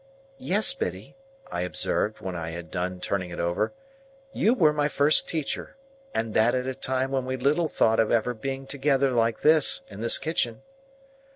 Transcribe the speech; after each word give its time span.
"Yes, 0.39 0.73
Biddy," 0.73 1.15
I 1.51 1.61
observed, 1.61 2.21
when 2.21 2.35
I 2.35 2.49
had 2.49 2.71
done 2.71 2.99
turning 2.99 3.29
it 3.29 3.39
over, 3.39 3.71
"you 4.33 4.55
were 4.55 4.73
my 4.73 4.89
first 4.89 5.29
teacher, 5.29 5.77
and 6.11 6.33
that 6.33 6.55
at 6.55 6.65
a 6.65 6.73
time 6.73 7.11
when 7.11 7.23
we 7.23 7.37
little 7.37 7.67
thought 7.67 7.99
of 7.99 8.09
ever 8.09 8.33
being 8.33 8.65
together 8.65 9.11
like 9.11 9.41
this, 9.41 9.83
in 9.91 10.01
this 10.01 10.17
kitchen." 10.17 10.63